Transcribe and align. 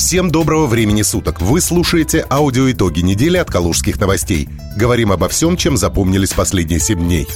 Всем 0.00 0.30
доброго 0.30 0.66
времени 0.66 1.02
суток. 1.02 1.42
Вы 1.42 1.60
слушаете 1.60 2.24
аудиоитоги 2.30 3.00
недели 3.00 3.36
от 3.36 3.50
Калужских 3.50 4.00
новостей. 4.00 4.48
Говорим 4.74 5.12
обо 5.12 5.28
всем, 5.28 5.58
чем 5.58 5.76
запомнились 5.76 6.32
последние 6.32 6.80
7 6.80 6.98
дней. 6.98 7.26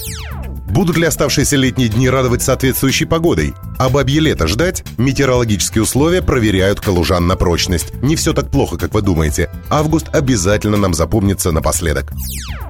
Будут 0.75 0.97
ли 0.97 1.05
оставшиеся 1.05 1.55
летние 1.55 1.87
дни 1.87 2.09
радовать 2.09 2.41
соответствующей 2.41 3.05
погодой? 3.05 3.53
А 3.79 3.89
бабье 3.89 4.19
лето 4.19 4.45
ждать? 4.45 4.83
Метеорологические 4.97 5.83
условия 5.83 6.21
проверяют 6.21 6.81
калужан 6.81 7.27
на 7.27 7.37
прочность. 7.37 7.93
Не 8.01 8.17
все 8.17 8.33
так 8.33 8.51
плохо, 8.51 8.77
как 8.77 8.93
вы 8.93 9.01
думаете. 9.01 9.49
Август 9.69 10.13
обязательно 10.13 10.75
нам 10.75 10.93
запомнится 10.93 11.53
напоследок. 11.53 12.11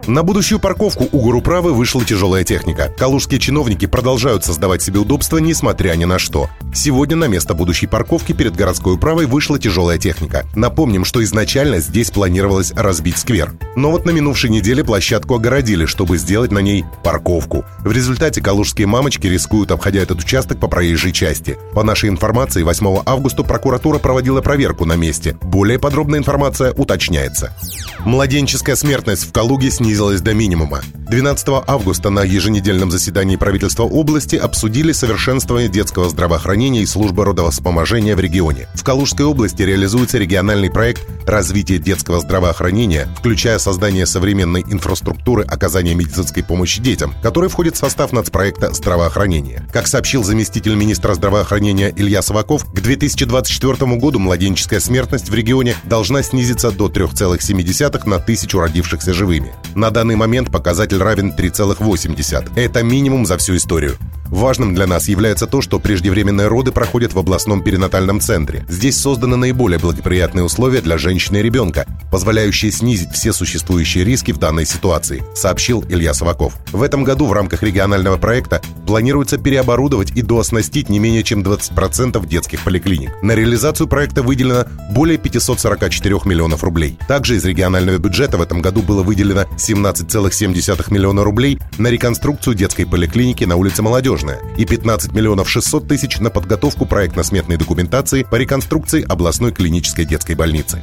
На 0.08 0.22
будущую 0.22 0.60
парковку 0.60 1.10
у 1.12 1.20
Гуруправы 1.20 1.74
вышла 1.74 2.06
тяжелая 2.06 2.44
техника. 2.44 2.94
Калужские 2.96 3.40
чиновники 3.40 3.88
продолжают 3.88 4.46
создавать 4.46 4.84
себе 4.84 5.00
удобства, 5.00 5.40
несмотря 5.40 5.96
ни 5.96 6.06
на 6.06 6.20
что. 6.20 6.48
Сегодня 6.76 7.16
на 7.16 7.28
место 7.28 7.56
будущей 7.56 7.88
парковки 7.88 8.34
перед 8.34 8.56
городской 8.56 8.96
управой 8.96 9.26
вышла 9.26 9.58
тяжелая 9.58 9.98
техника. 9.98 10.46
Напомним, 10.56 11.06
что 11.06 11.24
изначально 11.24 11.80
здесь 11.80 12.12
планировалось 12.12 12.72
разбить 12.74 13.18
сквер. 13.18 13.54
Но 13.76 13.90
вот 13.90 14.06
на 14.06 14.12
минувшей 14.12 14.52
неделе 14.52 14.84
площадку 14.84 15.36
огородили, 15.36 15.88
чтобы 15.88 16.20
сделать 16.20 16.52
на 16.52 16.60
ней 16.60 16.86
парковку. 17.04 17.66
В 17.80 17.92
результате 17.96 18.42
калужские 18.42 18.88
мамочки 18.88 19.28
рискуют, 19.28 19.72
обходя 19.72 20.02
этот 20.02 20.20
участок 20.20 20.60
по 20.60 20.68
проезжей 20.68 21.12
части. 21.12 21.58
По 21.74 21.84
нашей 21.84 22.10
информации, 22.10 22.64
8 22.64 23.04
августа 23.06 23.44
прокуратура 23.44 24.00
проводила 24.00 24.42
проверку 24.42 24.86
на 24.86 24.96
месте. 24.96 25.38
Более 25.42 25.80
подробная 25.80 26.20
информация 26.20 26.74
уточняется. 26.74 27.56
Младенческая 28.00 28.76
смертность 28.76 29.28
в 29.28 29.32
Калуге 29.32 29.72
снизилась 29.72 30.22
до 30.22 30.34
минимума. 30.34 30.82
12 31.10 31.48
августа 31.68 32.10
на 32.10 32.24
еженедельном 32.24 32.92
заседании 32.92 33.36
правительства 33.36 33.84
области 33.84 34.36
обсудили 34.36 34.92
совершенствование 34.92 35.70
детского 35.70 36.10
здравоохранения 36.10 36.82
и 36.82 36.86
службы 36.86 37.26
родовспоможения 37.26 38.16
в 38.16 38.20
регионе. 38.20 38.68
В 38.74 38.84
Калужской 38.84 39.26
области 39.26 39.62
реализуется 39.62 40.18
региональный 40.18 40.70
проект 40.72 41.08
развития 41.28 41.78
детского 41.78 42.20
здравоохранения, 42.20 43.08
включая 43.18 43.60
создание 43.60 44.06
современной 44.06 44.62
инфраструктуры 44.62 45.44
оказания 45.44 45.94
медицинской 45.96 46.44
помощи 46.44 46.82
детям, 46.82 47.14
который 47.22 47.50
входит 47.50 47.75
в 47.76 47.78
состав 47.78 48.14
нацпроекта 48.14 48.74
здравоохранения. 48.74 49.68
Как 49.72 49.88
сообщил 49.88 50.24
заместитель 50.24 50.76
министра 50.76 51.14
здравоохранения 51.14 51.94
Илья 51.94 52.22
Саваков, 52.22 52.64
к 52.64 52.80
2024 52.80 53.98
году 53.98 54.18
младенческая 54.18 54.80
смертность 54.80 55.30
в 55.30 55.34
регионе 55.36 55.76
должна 55.84 56.24
снизиться 56.24 56.72
до 56.72 56.88
3,7 56.88 58.08
на 58.08 58.20
тысячу 58.20 58.60
родившихся 58.60 59.14
живыми. 59.14 59.54
На 59.76 59.92
данный 59.92 60.16
момент 60.16 60.52
показатель 60.52 61.00
равен 61.00 61.34
3,8. 61.38 62.52
Это 62.56 62.82
минимум 62.82 63.26
за 63.26 63.38
всю 63.38 63.58
историю. 63.58 63.98
Важным 64.30 64.74
для 64.74 64.88
нас 64.88 65.08
является 65.08 65.48
то, 65.48 65.62
что 65.62 65.80
преждевременные 65.80 66.48
роды 66.48 66.72
проходят 66.72 67.14
в 67.14 67.20
областном 67.20 67.64
перинатальном 67.64 68.20
центре. 68.20 68.66
Здесь 68.68 69.00
созданы 69.00 69.36
наиболее 69.36 69.80
благоприятные 69.80 70.44
условия 70.44 70.82
для 70.82 70.98
женщины 70.98 71.38
и 71.38 71.44
ребенка, 71.44 71.86
позволяющие 72.12 72.72
снизить 72.72 73.12
все 73.12 73.34
существующие 73.34 74.04
риски 74.04 74.32
в 74.32 74.38
данной 74.38 74.66
ситуации, 74.66 75.24
сообщил 75.36 75.84
Илья 75.90 76.14
Саваков. 76.14 76.54
В 76.72 76.82
этом 76.82 77.04
году 77.04 77.28
в 77.28 77.34
рамках 77.34 77.62
регионального 77.62 78.18
проекта 78.18 78.62
планируется 78.88 79.38
переоборудовать 79.38 80.12
и 80.16 80.22
дооснастить 80.22 80.90
не 80.90 81.00
менее 81.00 81.24
чем 81.24 81.42
20% 81.42 82.26
детских 82.28 82.62
поликлиник. 82.64 83.12
На 83.22 83.34
реализацию 83.36 83.88
проекта 83.88 84.24
выделено 84.24 84.66
более 84.92 85.18
544 85.18 86.20
миллионов 86.26 86.64
рублей. 86.64 86.98
Также 87.08 87.36
из 87.36 87.46
регионального 87.46 87.98
бюджета 87.98 88.38
в 88.38 88.42
этом 88.42 88.62
году 88.62 88.82
было 88.82 89.04
выделено 89.04 89.46
17,7 89.58 90.94
миллиона 90.94 91.24
рублей 91.24 91.60
на 91.78 91.88
реконструкцию 91.88 92.56
детской 92.56 92.86
поликлиники 92.86 93.44
на 93.44 93.56
улице 93.56 93.84
Молодежи 93.84 94.15
Молодежная 94.16 94.40
и 94.56 94.66
15 94.66 95.12
миллионов 95.12 95.50
600 95.50 95.90
тысяч 95.90 96.20
на 96.20 96.30
подготовку 96.30 96.86
проектно-сметной 96.86 97.58
документации 97.58 98.24
по 98.24 98.36
реконструкции 98.36 99.04
областной 99.04 99.52
клинической 99.52 100.06
детской 100.06 100.36
больницы. 100.36 100.82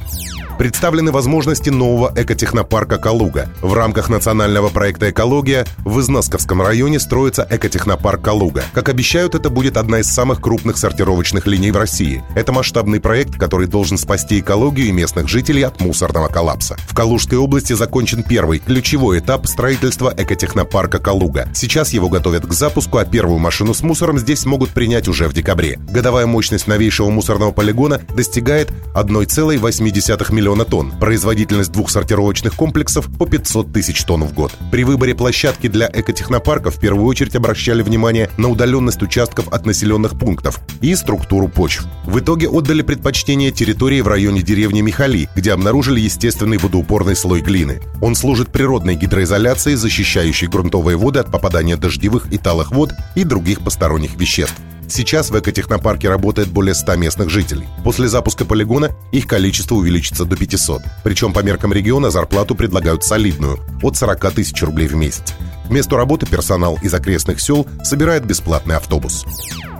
Представлены 0.57 1.11
возможности 1.11 1.69
нового 1.69 2.13
экотехнопарка 2.15 2.97
«Калуга». 2.97 3.49
В 3.61 3.73
рамках 3.73 4.09
национального 4.09 4.69
проекта 4.69 5.09
«Экология» 5.09 5.65
в 5.79 5.99
Износковском 5.99 6.61
районе 6.61 6.99
строится 6.99 7.45
экотехнопарк 7.49 8.21
«Калуга». 8.21 8.63
Как 8.71 8.87
обещают, 8.87 9.33
это 9.33 9.49
будет 9.49 9.77
одна 9.77 9.99
из 9.99 10.07
самых 10.07 10.41
крупных 10.41 10.77
сортировочных 10.77 11.47
линий 11.47 11.71
в 11.71 11.77
России. 11.77 12.23
Это 12.35 12.51
масштабный 12.51 12.99
проект, 12.99 13.35
который 13.37 13.67
должен 13.67 13.97
спасти 13.97 14.39
экологию 14.39 14.87
и 14.87 14.91
местных 14.91 15.27
жителей 15.27 15.63
от 15.63 15.81
мусорного 15.81 16.27
коллапса. 16.27 16.77
В 16.87 16.93
Калужской 16.93 17.39
области 17.39 17.73
закончен 17.73 18.21
первый, 18.21 18.59
ключевой 18.59 19.19
этап 19.19 19.47
строительства 19.47 20.13
экотехнопарка 20.15 20.99
«Калуга». 20.99 21.49
Сейчас 21.53 21.93
его 21.93 22.09
готовят 22.09 22.45
к 22.45 22.53
запуску, 22.53 22.99
а 22.99 23.05
первую 23.05 23.39
машину 23.39 23.73
с 23.73 23.81
мусором 23.81 24.19
здесь 24.19 24.41
смогут 24.41 24.69
принять 24.69 25.07
уже 25.07 25.27
в 25.27 25.33
декабре. 25.33 25.79
Годовая 25.89 26.27
мощность 26.27 26.67
новейшего 26.67 27.09
мусорного 27.09 27.51
полигона 27.51 28.01
достигает 28.15 28.71
1,8 28.93 30.31
миллиона 30.31 30.42
миллиона 30.43 30.65
тонн, 30.65 30.91
производительность 30.99 31.71
двух 31.71 31.89
сортировочных 31.89 32.53
комплексов 32.55 33.07
по 33.17 33.25
500 33.25 33.71
тысяч 33.71 34.03
тонн 34.03 34.25
в 34.25 34.33
год. 34.33 34.51
При 34.71 34.83
выборе 34.83 35.15
площадки 35.15 35.67
для 35.67 35.89
экотехнопарка 35.91 36.69
в 36.69 36.81
первую 36.81 37.05
очередь 37.05 37.37
обращали 37.37 37.81
внимание 37.81 38.29
на 38.35 38.49
удаленность 38.49 39.01
участков 39.01 39.47
от 39.53 39.65
населенных 39.65 40.19
пунктов 40.19 40.59
и 40.81 40.93
структуру 40.95 41.47
почв. 41.47 41.85
В 42.03 42.19
итоге 42.19 42.49
отдали 42.49 42.81
предпочтение 42.81 43.51
территории 43.51 44.01
в 44.01 44.09
районе 44.09 44.41
деревни 44.41 44.81
Михали, 44.81 45.29
где 45.33 45.53
обнаружили 45.53 46.01
естественный 46.01 46.57
водоупорный 46.57 47.15
слой 47.15 47.39
глины. 47.39 47.81
Он 48.01 48.13
служит 48.13 48.51
природной 48.51 48.95
гидроизоляцией, 48.95 49.77
защищающей 49.77 50.47
грунтовые 50.47 50.97
воды 50.97 51.19
от 51.19 51.31
попадания 51.31 51.77
дождевых 51.77 52.33
и 52.33 52.37
талых 52.37 52.71
вод 52.71 52.91
и 53.15 53.23
других 53.23 53.61
посторонних 53.61 54.15
веществ. 54.15 54.55
Сейчас 54.95 55.31
в 55.31 55.39
экотехнопарке 55.39 56.07
работает 56.07 56.49
более 56.49 56.75
100 56.75 56.97
местных 56.97 57.31
жителей. 57.31 57.65
После 57.83 58.07
запуска 58.07 58.45
полигона 58.45 58.91
их 59.11 59.25
количество 59.25 59.73
увеличится 59.73 60.23
до 60.23 60.35
500. 60.35 60.83
Причем 61.03 61.33
по 61.33 61.39
меркам 61.39 61.73
региона 61.73 62.11
зарплату 62.11 62.53
предлагают 62.53 63.03
солидную– 63.03 63.57
от 63.81 63.97
40 63.97 64.31
тысяч 64.33 64.61
рублей 64.61 64.87
в 64.87 64.93
месяц. 64.93 65.33
К 65.65 65.71
месту 65.71 65.97
работы 65.97 66.27
персонал 66.27 66.77
из 66.83 66.93
окрестных 66.93 67.41
сел 67.41 67.65
собирает 67.83 68.23
бесплатный 68.23 68.75
автобус. 68.75 69.25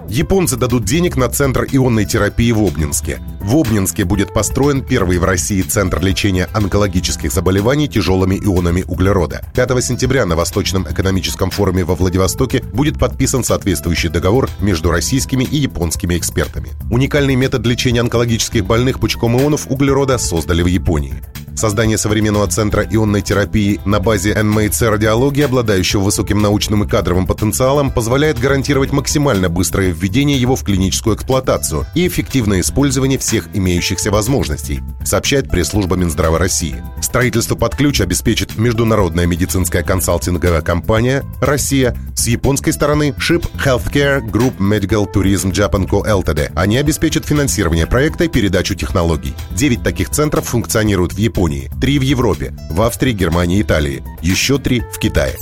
Японцы 0.09 0.57
дадут 0.57 0.83
денег 0.83 1.15
на 1.15 1.29
центр 1.29 1.65
ионной 1.71 2.05
терапии 2.05 2.51
в 2.51 2.61
Обнинске. 2.61 3.19
В 3.39 3.55
Обнинске 3.55 4.03
будет 4.05 4.33
построен 4.33 4.83
первый 4.83 5.17
в 5.17 5.23
России 5.23 5.61
центр 5.61 6.01
лечения 6.01 6.49
онкологических 6.53 7.31
заболеваний 7.31 7.87
тяжелыми 7.87 8.35
ионами 8.35 8.83
углерода. 8.87 9.43
5 9.55 9.83
сентября 9.83 10.25
на 10.25 10.35
Восточном 10.35 10.83
экономическом 10.83 11.49
форуме 11.49 11.83
во 11.83 11.95
Владивостоке 11.95 12.63
будет 12.73 12.99
подписан 12.99 13.43
соответствующий 13.43 14.09
договор 14.09 14.49
между 14.59 14.91
российскими 14.91 15.45
и 15.45 15.57
японскими 15.57 16.17
экспертами. 16.17 16.69
Уникальный 16.91 17.35
метод 17.35 17.65
лечения 17.65 18.01
онкологических 18.01 18.65
больных 18.65 18.99
пучком 18.99 19.37
ионов 19.39 19.67
углерода 19.69 20.17
создали 20.17 20.61
в 20.61 20.67
Японии. 20.67 21.15
Создание 21.55 21.97
современного 21.97 22.47
центра 22.47 22.83
ионной 22.89 23.21
терапии 23.21 23.79
на 23.85 23.99
базе 23.99 24.33
НМЦ 24.41 24.81
радиологии, 24.83 25.43
обладающего 25.43 26.01
высоким 26.01 26.41
научным 26.41 26.83
и 26.83 26.87
кадровым 26.87 27.27
потенциалом, 27.27 27.91
позволяет 27.91 28.39
гарантировать 28.39 28.91
максимально 28.91 29.49
быстрое 29.49 29.91
введение 29.91 30.39
его 30.39 30.55
в 30.55 30.63
клиническую 30.63 31.15
эксплуатацию 31.15 31.85
и 31.93 32.07
эффективное 32.07 32.61
использование 32.61 33.19
всех 33.19 33.49
имеющихся 33.53 34.09
возможностей, 34.09 34.81
сообщает 35.05 35.49
пресс-служба 35.49 35.95
Минздрава 35.95 36.39
России. 36.39 36.83
Строительство 37.01 37.55
под 37.55 37.75
ключ 37.75 38.01
обеспечит 38.01 38.57
международная 38.57 39.27
медицинская 39.27 39.83
консалтинговая 39.83 40.61
компания 40.61 41.23
«Россия» 41.39 41.95
с 42.15 42.27
японской 42.27 42.71
стороны 42.71 43.13
SHIP 43.17 43.47
Healthcare 43.63 44.21
Group 44.21 44.57
Medical 44.57 45.05
Tourism 45.13 45.51
Japan 45.51 45.87
Co. 45.87 46.03
Ltd. 46.03 46.51
Они 46.55 46.77
обеспечат 46.77 47.25
финансирование 47.25 47.85
проекта 47.85 48.23
и 48.23 48.27
передачу 48.27 48.73
технологий. 48.73 49.33
Девять 49.51 49.83
таких 49.83 50.09
центров 50.09 50.45
функционируют 50.45 51.13
в 51.13 51.17
Японии 51.17 51.42
Японии, 51.43 51.69
три 51.81 51.99
в 51.99 52.03
Европе, 52.03 52.53
в 52.69 52.81
Австрии, 52.81 53.11
Германии 53.11 53.61
Италии, 53.61 54.01
еще 54.21 54.59
три 54.59 54.79
в 54.79 54.97
Китае. 54.97 55.35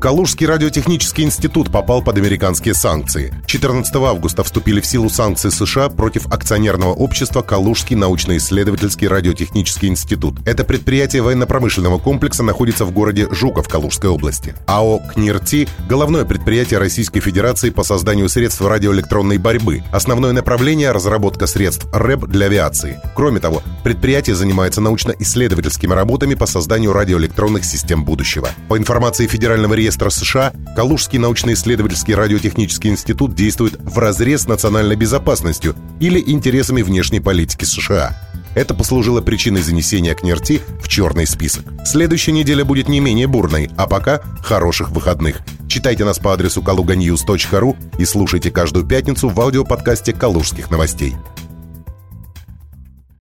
Калужский 0.00 0.46
радиотехнический 0.46 1.24
институт 1.24 1.70
попал 1.70 2.02
под 2.02 2.18
американские 2.18 2.74
санкции. 2.74 3.32
14 3.46 3.94
августа 3.96 4.42
вступили 4.42 4.80
в 4.80 4.86
силу 4.86 5.08
санкции 5.08 5.48
США 5.48 5.88
против 5.88 6.26
акционерного 6.32 6.92
общества 6.92 7.42
Калужский 7.42 7.96
научно-исследовательский 7.96 9.08
радиотехнический 9.08 9.88
институт. 9.88 10.36
Это 10.46 10.64
предприятие 10.64 11.22
военно-промышленного 11.22 11.98
комплекса 11.98 12.42
находится 12.42 12.84
в 12.84 12.92
городе 12.92 13.28
Жуков 13.30 13.68
Калужской 13.68 14.10
области. 14.10 14.54
АО 14.66 15.00
«КНИРТИ»— 15.14 15.68
головное 15.88 16.24
предприятие 16.24 16.80
Российской 16.80 17.20
Федерации 17.20 17.70
по 17.70 17.82
созданию 17.82 18.28
средств 18.28 18.60
радиоэлектронной 18.62 19.38
борьбы. 19.38 19.82
Основное 19.92 20.32
направление— 20.32 20.90
разработка 20.92 21.46
средств 21.46 21.86
РЭБ 21.92 22.26
для 22.26 22.46
авиации. 22.46 23.00
Кроме 23.14 23.40
того, 23.40 23.62
предприятие 23.82 24.36
занимается 24.36 24.80
научно-исследовательскими 24.80 25.92
работами 25.92 26.34
по 26.34 26.46
созданию 26.46 26.92
радиоэлектронных 26.92 27.64
систем 27.64 28.04
будущего. 28.04 28.48
По 28.68 28.78
информации 28.78 29.26
Федерального 29.26 29.74
реестра 29.84 30.08
США, 30.08 30.52
Калужский 30.74 31.18
научно-исследовательский 31.18 32.14
радиотехнический 32.14 32.90
институт 32.90 33.34
действует 33.34 33.78
в 33.78 33.98
разрез 33.98 34.42
с 34.42 34.48
национальной 34.48 34.96
безопасностью 34.96 35.76
или 36.00 36.18
интересами 36.18 36.80
внешней 36.82 37.20
политики 37.20 37.64
США. 37.64 38.16
Это 38.54 38.72
послужило 38.72 39.20
причиной 39.20 39.62
занесения 39.62 40.14
КНРТ 40.14 40.62
в 40.80 40.88
черный 40.88 41.26
список. 41.26 41.64
Следующая 41.84 42.32
неделя 42.32 42.64
будет 42.64 42.88
не 42.88 43.00
менее 43.00 43.26
бурной, 43.26 43.68
а 43.76 43.86
пока 43.86 44.20
хороших 44.42 44.90
выходных. 44.90 45.40
Читайте 45.68 46.04
нас 46.04 46.18
по 46.18 46.32
адресу 46.32 46.62
kaluganews.ru 46.62 47.76
и 47.98 48.04
слушайте 48.04 48.50
каждую 48.50 48.86
пятницу 48.86 49.28
в 49.28 49.38
аудиоподкасте 49.38 50.12
«Калужских 50.12 50.70
новостей». 50.70 51.14